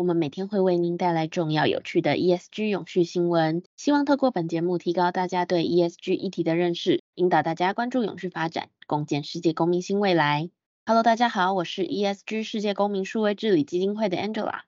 [0.00, 10.48] 我们每天会为您带来重要有趣的 ESG 永续新闻，希望透过本节目提高大家对 ESG 议题的认识，引导大家关注永续发展，共建世界公民新未来。
[10.86, 14.60] Hello，大家好，我是 ESG 世界公民数位治理基金会的 Angela。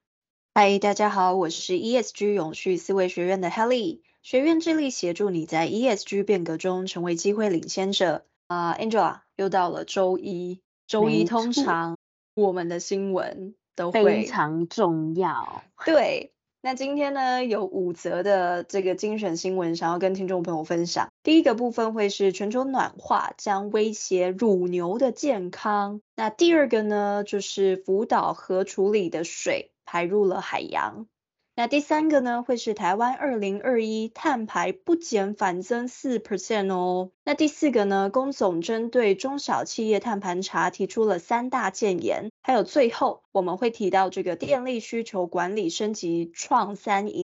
[0.55, 4.01] Hi，大家好，我是 ESG 永续思维学院的 Helly。
[4.21, 8.27] 学院致力协助你在 ESG 变革中成为机会领先者。
[8.49, 11.97] 啊、uh，Angela，又到了周一，周一通常。
[12.35, 15.63] 我们的新闻都会非常重要。
[15.85, 21.09] 对，那今天呢，有五则的这个精选新闻，想要跟听众朋友分享。
[21.23, 26.01] 第一个部分会是全球暖化将威胁乳牛的健康。
[26.17, 31.07] 那第二个呢，就是福岛核处理的水排入了海洋。
[31.55, 37.11] 那第三个呢，会是台湾二零二一碳排不减反增四 percent 哦。
[37.25, 42.31] 那第四个呢，工总针对中小企业碳盘查提出了三大建言。
[42.43, 47.23] 还有最后我们会提到这个电力需求管理升级创三赢。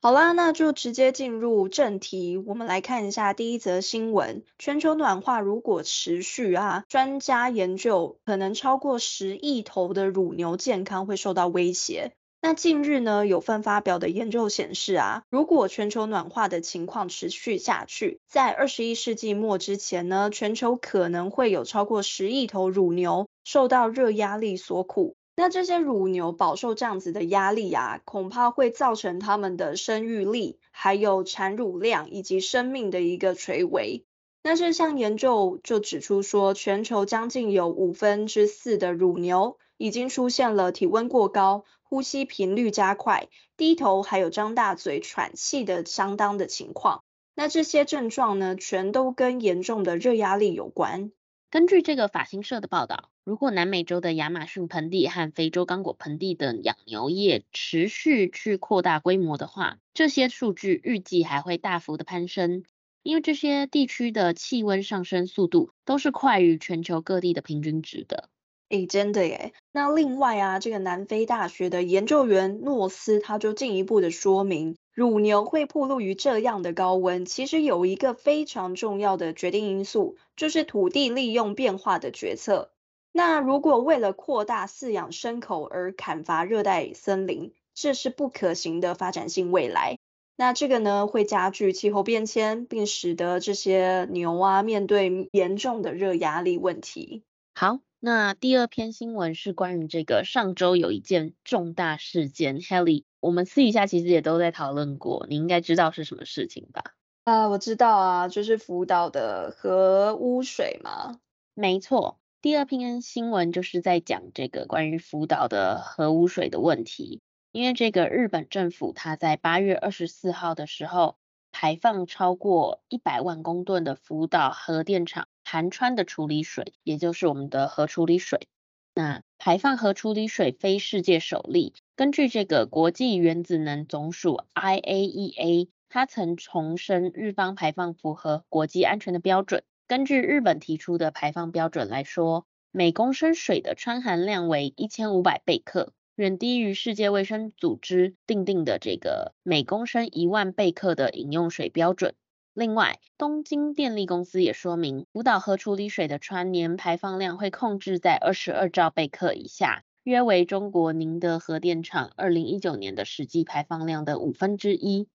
[0.00, 2.38] 好啦，那就直接进入正题。
[2.38, 12.12] 我们来看一下第一则新闻：全球暖化如果持续啊，专家研究可能超过十亿头的乳牛健康会受到威胁。
[12.44, 25.16] 那近日呢，有份发表的研究显示啊，如果全球暖化的情况持续下去，在二十一世纪末之前呢，全球可能会有超过十亿头乳牛受到热压力所苦。
[25.36, 34.04] 那这些乳牛饱受这样子的压力啊，恐怕会造成他们的生育力、还有产乳量以及生命的一个垂危。
[34.42, 41.64] 那这项研究就指出说，全球将近有五分之四的乳牛已经出现了体温过高。
[41.94, 47.04] 呼吸频率加快、低头还有张大嘴喘气的相当的情况，
[47.36, 51.12] 那这些症状呢，全都跟严重的热压力有关。
[51.50, 62.64] 根据这个法新社的报道，如果南美洲的亚马逊盆地和非洲刚果盆地等养牛业持续去扩大规模的话，这些数据预计还会大幅的攀升，
[63.04, 68.30] 因为这些地区的气温上升速度都是快于全球各地的平均值的。
[68.74, 69.52] 诶，真的耶。
[69.70, 82.72] 那另外啊，这个南非大学的研究员诺斯他就进一步的说明，乳牛会暴露于这样的高温，其实有一个非常重要的决定因素，就是土地利用变化的决策。
[83.12, 89.98] 那如果为了扩大饲养牲口而砍伐热带森林，这是不可行的发展性未来。
[90.36, 97.22] 那这个呢，会加剧气候变迁，并使得这些牛啊面对严重的热压力问题。
[97.54, 97.78] 好。
[98.06, 106.82] 那第二篇新闻是关于这个上周有一件重大事件，Helly，我们私底下其实也都在讨论过，你应该知道是什么事情吧？
[107.24, 111.18] 啊，我知道啊，就是福岛的核污水嘛。
[111.54, 117.22] 没错，第二篇新闻就是在讲这个关于福岛的核污水的问题，
[117.52, 121.16] 因为这个日本政府它在八月二十四号的时候
[121.52, 125.26] 排放超过一百万公吨的福岛核电厂。
[125.54, 128.48] 含氚的处理水，也就是我们的核处理水。
[128.92, 131.74] 那排放核处理水非世界首例。
[131.94, 139.62] 根据这个国际原子能总署 IAEA，它曾重申日方排放符合国际安全的标准。
[139.86, 152.16] 根据日本提出的排放标准来说，每公升水的氚含量为一千五百贝克，远低于世界卫生组织定定的这个每公升一万贝克的饮用水标准。
[152.54, 165.08] 另外，东京电力公司也说明，福岛核处理水的氚年排放量会控制在二十二兆贝克以下，约为中国宁德核电厂二零一九年的实际排放量的五分之一。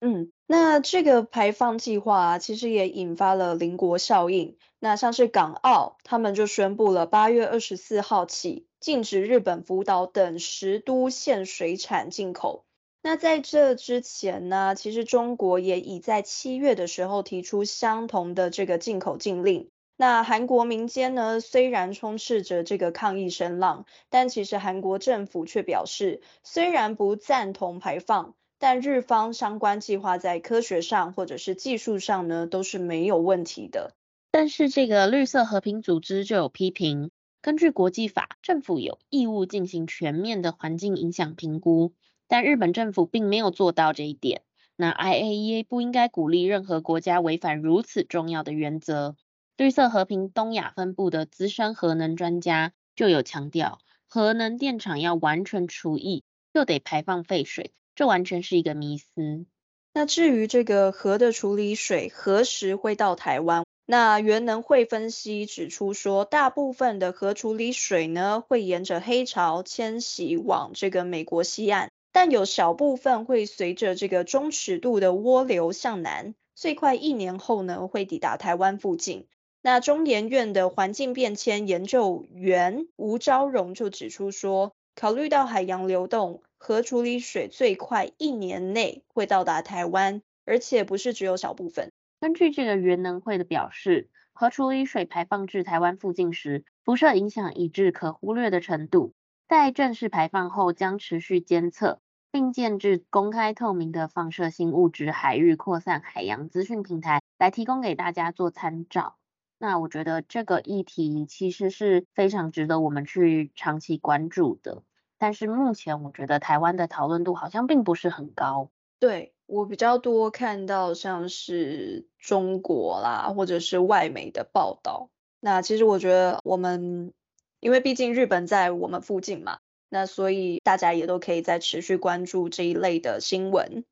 [0.00, 4.56] 嗯，那这个排放计划啊，其实也引发了邻国效应。
[4.78, 12.64] 那像是港澳，他们就宣布了八月二十四号起，禁止日本福岛等十都县水产进口。
[13.06, 19.68] 那在这之前呢，其实中国也已在七月的时候提出相同的这个进口禁令。
[19.94, 33.92] 那韩国民间呢，虽然充斥着这个抗议声浪，但其实韩国政府却表示，虽然不赞同排放，但日方相关计划在科学上或者是技术上呢，都是没有问题的。
[34.30, 37.10] 但是这个绿色和平组织就有批评，
[37.42, 41.92] 根据国际法，政府有义务进行全面的环境影响评估。
[42.34, 44.42] 但日本政府并没有做到这一点，
[44.74, 49.14] 那 IAEA 不应该鼓励任何国家违反如此重要的原则。
[49.56, 53.78] 绿色和平东亚分部的资深核能专家就有强调，
[54.08, 59.46] 核能电厂要完全除役，又得排放废水，这完全是一个迷思。
[59.92, 63.62] 那至于这个核的处理水何时会到台湾？
[63.86, 79.26] 那原能会分析指出说，大部分的核处理水呢，会沿着黑潮迁徙往这个美国西岸，但有小部分会随着这个中尺度的涡流向南，最快一年后呢，会抵达台湾附近。
[79.60, 86.44] 那中研院的环境变迁研究员吴昭荣就指出说，考虑到海洋流动。
[86.56, 91.90] 核处理水最快一年内会到达台湾，而且不是只有小部分。
[92.20, 99.12] 根据这个原能会的表示，核处理水排放至台湾附近时，辐射影响已至可忽略的程度。
[99.46, 102.00] 在正式排放后，将持续监测，
[102.34, 109.14] 并建置公开透明的放射性物质海域扩散海洋资讯平台，来提供给大家做参照。
[109.56, 114.82] 那我觉得这个议题其实是非常值得我们去长期关注的。
[115.16, 118.68] 但是目前我觉得台湾的讨论度好像并不是很高。
[118.98, 125.08] 对，我比较多看到像是中国啦，或者是外媒的报道。
[125.38, 127.12] 那其实我觉得我们，
[127.60, 129.58] 因为毕竟日本在我们附近嘛，
[129.94, 133.84] 那所以大家也都可以再持续关注这一类的新闻。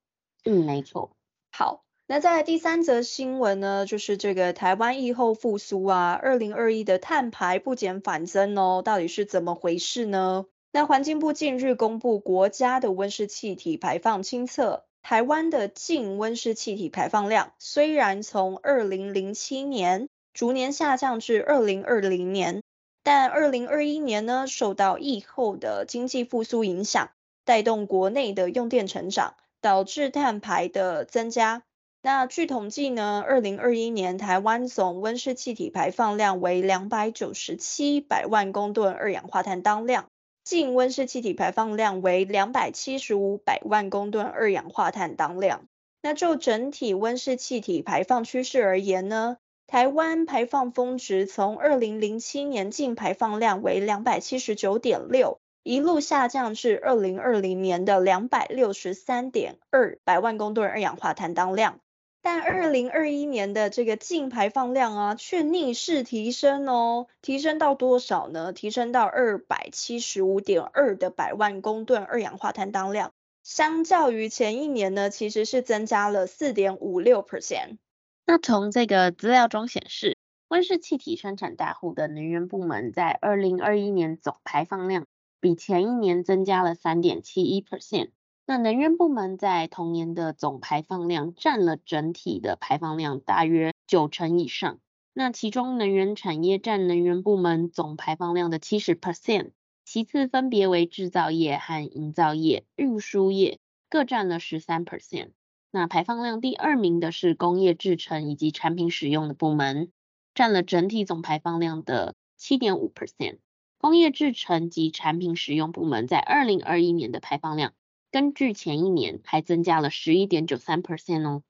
[0.44, 1.12] 嗯，没错。
[1.52, 10.46] 好，那在第三则新闻呢，就是这个台湾疫后复苏啊，二零二一的碳排不减反增哦，到底是怎么回事呢？
[10.72, 22.60] 那环境部近日公布国家的温室气体排放清册，台湾的净温室气体排放量虽然从二零零七年逐年下降至二零二零年，
[23.04, 27.10] 但二零二一年呢，受到疫后的经济复苏影响，
[27.44, 31.62] 带动国内的用电成长，导致碳排的增加。
[32.00, 40.06] 那据统计呢，二零二一年台湾总温室气体排放量为两百九十七百万公吨二氧化碳当量。
[40.44, 45.68] 净温室气体排放量为两百七十五百万公吨二氧化碳当量。
[46.02, 49.36] 那就整体温室气体排放趋势而言呢，
[49.72, 61.80] 台湾排放峰值从二零零七年净排放量为两百七十九点六，一路下降至二零二零年的两百六十三点二百万公吨二氧化碳当量。
[62.20, 68.52] 但二零二一年的这个净排放量啊，却逆势提升哦，提升到多少呢？
[68.52, 77.78] 提升到二百七十五点二的百万公吨二氧化碳当量，相较于前一年呢，其实是增加了四点五六 percent。
[78.24, 80.16] 那从这个资料中显示，
[80.48, 85.06] 温室气体生产大户的能源部门在二零二一年总排放量
[85.40, 88.10] 比前一年增加了三点七一 percent。
[88.46, 94.78] 那能源部门在同年的总排放量占了整体的排放量大约九成以上。
[95.12, 99.50] 那其中能源产业占能源部门总排放量的七十 percent，
[99.84, 103.58] 其次分别为制造业和营造业、运输业
[103.90, 105.30] 各占了十三 percent。
[105.74, 109.90] 那排放量第二名的是工业制成以及产品使用的部门，
[110.34, 113.38] 占了整体总排放量的七点五 percent。
[113.78, 117.72] 工业制成及产品使用部门在二零二一年的排放量。
[118.10, 121.42] 根据前一年还增加了十一点九三 percent 哦。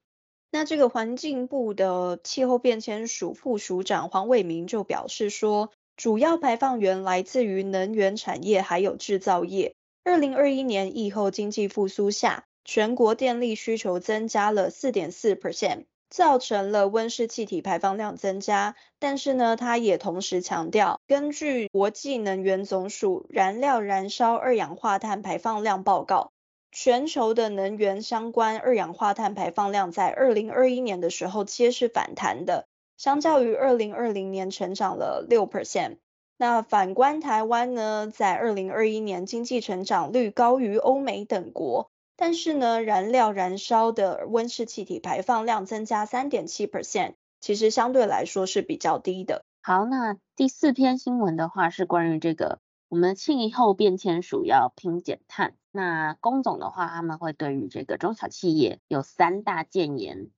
[0.49, 9.75] 那这个环境部的气候变迁署副署长黄伟明就表示说，主要排放源来自于能源产业还有制造业。
[10.05, 18.75] 二零二一年疫后经济复苏下，全国电力需求增加了四点四 percent，造成了温室气体排放量增加。
[18.99, 26.31] 但是呢，他也同时强调，根据国际能源总署燃料燃烧二氧化碳排放量报告。
[26.75, 32.65] 全球的能源相关二氧化碳排放量在二零二一年的时候皆是反弹的，
[32.97, 35.97] 相较于二零二零年成长了六 percent。
[36.35, 41.91] 那反观台湾呢，在二零二一年经济成长率高于欧美等国，
[42.25, 49.43] 但是呢，燃料燃烧的温室气体排放量增加三点七 percent，其实相对来说是比较低的。
[49.61, 52.61] 好，那第四篇新闻的话是关于这个。
[52.87, 60.29] 我们气候变迁署要拼减碳，那工总的话，他们会对于这个中小企业有三大建言。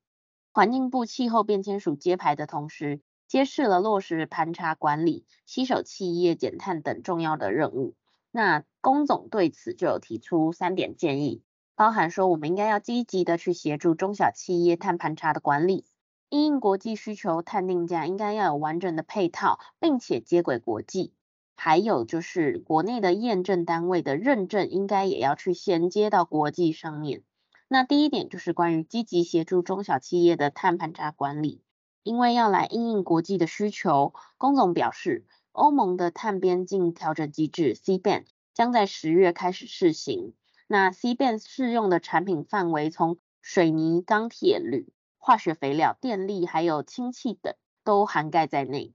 [0.54, 7.94] 环境部气候变迁署揭牌的同时，揭示了落实盘查管理、吸手企业减碳等重要的任务。
[8.32, 11.44] 那工总对此就有提出三点建议，
[11.76, 15.86] 包含说我们应该要积极的去协助中小企业碳盘查的管理，
[16.30, 21.14] 因应国际需求，碳定价应该要有完整的配套，并且接轨国际。
[21.58, 27.24] 还有就是国内的验证单位的认证，应该也要去衔接到国际上面。
[27.68, 31.62] 那第一点就是关于积极协助中小企业的碳盘查管理，
[32.04, 40.34] 因为要来因应国际的需求，龚总表示，欧盟的碳边境调整机制 CBAM 将在十月开始试行。
[40.68, 47.54] 那 CBAM 适用的产品范围从水泥、钢铁、铝、化学肥料、电力还有氢气等
[47.84, 48.94] 都涵盖在内。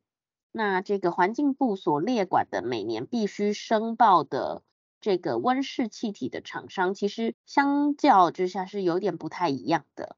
[0.50, 4.65] 那这个环境部所列管的每年必须申报的
[5.00, 10.17] 这个温室气体的厂商，其实相较之下是有点不太一样的。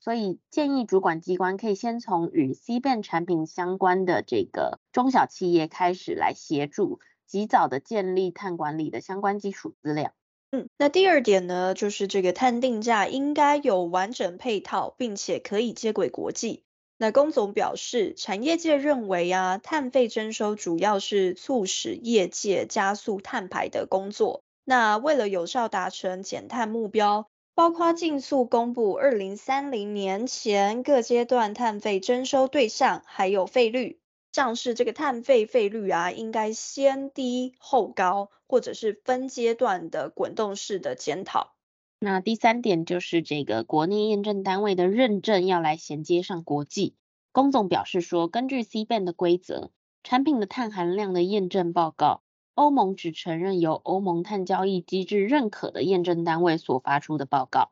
[0.00, 10.14] 所以建议主管机关可以先从与 CBAM 产品相关的这个中小企业开始来协助，及早的建立碳管理的相关基础资料。
[10.54, 16.62] 嗯，那第二点呢，就是这个碳定价应该有完整配套，并且可以接轨国际。
[16.96, 24.44] 那龚总表示，产业界认为啊，碳费征收主要是促使业界加速碳排的工作。
[24.64, 33.98] 那为了有效达成减碳目标，包括尽速公布二零三零年前各阶段碳费征收对象，还有费率。
[34.34, 41.54] 像是这个碳费费率啊，应该先低后高，或者是分阶段的滚动式的检讨。
[42.00, 46.96] 那第三点就是这个国内验证单位的认证要来衔接上国际。
[47.30, 49.70] 龚总表示说，根据 CBAM 的规则，
[50.02, 52.24] 产品的碳含量的验证报告，
[52.54, 57.70] 欧盟只承认由欧盟碳交易机制认可的验证单位所发出的报告，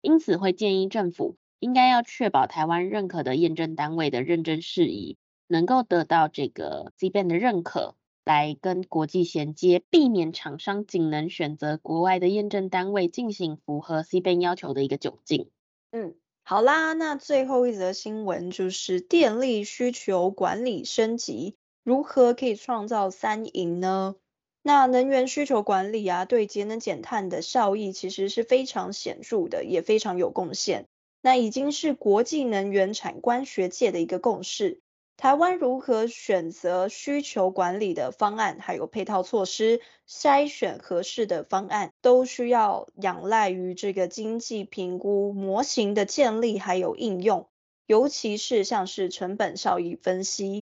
[0.00, 5.16] 因此会建议政府应该要确保台湾认可的验证单位的认证事宜。
[5.50, 15.50] 能够得到这个 C band 的认可，来跟国际衔接，避免厂商仅能选择国外的验证单位进行符合 C band 要求的一个窘境。
[15.90, 16.14] 嗯，
[16.44, 24.14] 好啦，那最后一则新闻就是电力需求管理升级，如何可以创造三赢呢？
[24.62, 30.86] 那能源需求管理啊，对节能减碳的效益其实是非常显著的，也非常有贡献。
[31.22, 34.80] 那已经是国际能源产官学界的一个共识。
[35.20, 47.50] 台湾如何选择需求管理的方案，还有配套措施，筛选合适的方案，都需要仰赖于这个经济评估模型的建立还有应用，
[47.86, 50.62] 尤其是像是成本效益分析。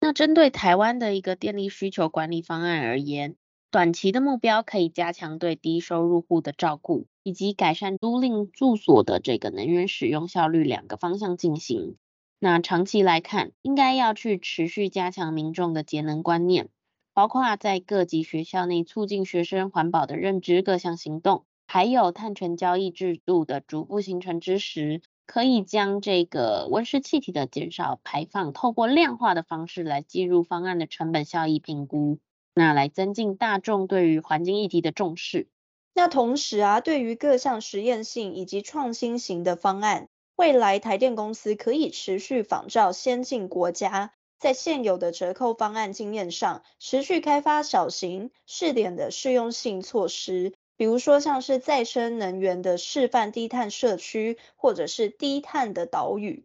[0.00, 3.36] 那针对台湾的一个电力需求管理方案而言，
[3.70, 11.98] 短期的目标可以加强对低收入户的照顾，以及改善租赁住所的这个能源使用效率两个方向进行。
[12.40, 16.68] 那长期来看，应该要去持续加强民众的节能观念，
[17.12, 32.20] 包括在各级学校内促进学生环保的认知各项行动，还有碳权交易制度的逐步形成之时，可以将这个温室气体的减少排放，透过量化的方式来计入方案的成本效益评估，
[32.54, 35.48] 那来增进大众对于环境议题的重视。
[35.92, 40.08] 那同时啊，对于各项实验性以及创新型的方案。
[40.38, 56.44] 未来台电公司可以持续仿照先进国家，在现有的折扣方案经验上，持续开发小型试点的适用性措施，比如说像是再生能源的示范低碳社区，或者是低碳的岛屿。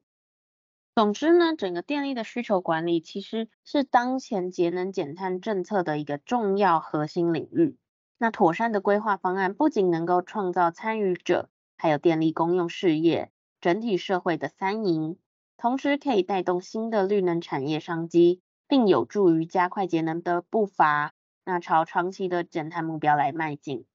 [0.96, 7.78] 总之呢，整个电力的需求管理其实是当前节能减碳政策的一个重要核心领域。
[8.18, 13.30] 那妥善的规划方案，不仅能够创造参与者，还有电力公用事业。
[13.64, 15.16] 整体社会的三赢，
[15.56, 21.14] 同时可以带动新的绿能产业商机，并有助于加快节能的步伐，
[21.46, 23.86] 那朝长期的减碳目标来迈进。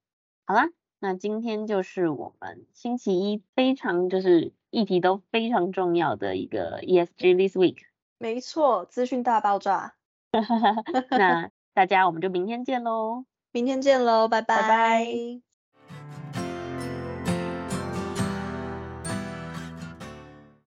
[0.47, 7.77] 好啦，那今天就是我们星期一非常就是议题都非常重要的一个 ESG this week。
[8.17, 9.93] 没错，资讯大爆炸。
[11.11, 14.63] 那大家我们就明天见喽，明天见喽，拜拜。
[14.63, 15.48] 拜拜。